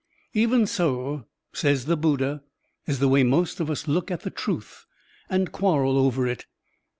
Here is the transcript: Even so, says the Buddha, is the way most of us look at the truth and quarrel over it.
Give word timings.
Even 0.33 0.65
so, 0.65 1.27
says 1.53 1.85
the 1.85 1.95
Buddha, 1.95 2.41
is 2.87 2.97
the 2.97 3.07
way 3.07 3.21
most 3.21 3.59
of 3.59 3.69
us 3.69 3.87
look 3.87 4.09
at 4.09 4.21
the 4.21 4.31
truth 4.31 4.87
and 5.29 5.51
quarrel 5.51 5.95
over 5.95 6.25
it. 6.25 6.47